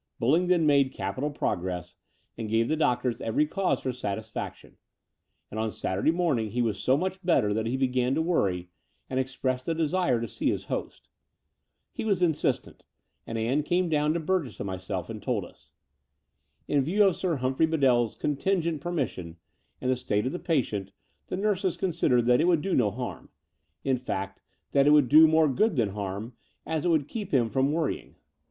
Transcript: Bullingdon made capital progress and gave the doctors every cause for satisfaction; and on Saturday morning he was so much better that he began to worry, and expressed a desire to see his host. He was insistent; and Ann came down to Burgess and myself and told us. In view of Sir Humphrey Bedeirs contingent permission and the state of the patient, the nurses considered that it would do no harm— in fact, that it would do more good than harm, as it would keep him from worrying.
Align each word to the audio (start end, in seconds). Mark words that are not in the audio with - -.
Bullingdon 0.17 0.65
made 0.65 0.91
capital 0.93 1.29
progress 1.29 1.95
and 2.35 2.49
gave 2.49 2.67
the 2.69 2.75
doctors 2.75 3.21
every 3.21 3.45
cause 3.45 3.81
for 3.83 3.93
satisfaction; 3.93 4.77
and 5.51 5.59
on 5.59 5.69
Saturday 5.69 6.09
morning 6.09 6.49
he 6.49 6.61
was 6.63 6.79
so 6.81 6.97
much 6.97 7.21
better 7.23 7.53
that 7.53 7.67
he 7.67 7.77
began 7.77 8.15
to 8.15 8.21
worry, 8.23 8.71
and 9.11 9.19
expressed 9.19 9.67
a 9.67 9.75
desire 9.75 10.19
to 10.19 10.27
see 10.27 10.49
his 10.49 10.63
host. 10.63 11.07
He 11.91 12.03
was 12.03 12.23
insistent; 12.23 12.83
and 13.27 13.37
Ann 13.37 13.61
came 13.61 13.89
down 13.89 14.15
to 14.15 14.19
Burgess 14.19 14.59
and 14.59 14.65
myself 14.65 15.07
and 15.07 15.21
told 15.21 15.45
us. 15.45 15.69
In 16.67 16.81
view 16.81 17.03
of 17.05 17.15
Sir 17.15 17.35
Humphrey 17.35 17.67
Bedeirs 17.67 18.17
contingent 18.19 18.81
permission 18.81 19.37
and 19.79 19.91
the 19.91 19.95
state 19.95 20.25
of 20.25 20.31
the 20.31 20.39
patient, 20.39 20.93
the 21.27 21.37
nurses 21.37 21.77
considered 21.77 22.25
that 22.25 22.41
it 22.41 22.45
would 22.45 22.63
do 22.63 22.73
no 22.73 22.89
harm— 22.89 23.29
in 23.83 23.97
fact, 23.97 24.41
that 24.71 24.87
it 24.87 24.93
would 24.93 25.07
do 25.09 25.27
more 25.27 25.47
good 25.47 25.75
than 25.75 25.89
harm, 25.89 26.33
as 26.65 26.85
it 26.85 26.89
would 26.89 27.07
keep 27.07 27.29
him 27.31 27.51
from 27.51 27.71
worrying. 27.71 28.15